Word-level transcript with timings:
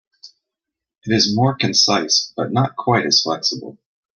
It 1.03 1.13
is 1.13 1.35
more 1.35 1.55
concise 1.55 2.33
but 2.35 2.51
not 2.51 2.75
quite 2.75 3.05
as 3.05 3.21
flexible. 3.21 3.77